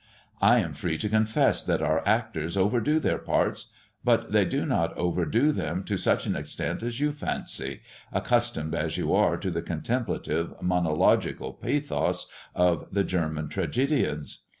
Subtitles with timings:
[0.41, 3.67] I am free to confess that our actors overdo their parts;
[4.03, 8.97] but they do not overdo them to such an extent as you fancy, accustomed as
[8.97, 12.25] you are to the contemplative, monological pathos
[12.55, 14.39] of the German tragedians.